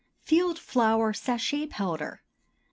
[0.25, 2.23] FIELD FLOWER SACHET POWDER.